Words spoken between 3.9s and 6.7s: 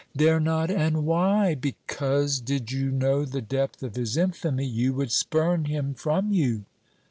his infamy, you would spurn him from you!"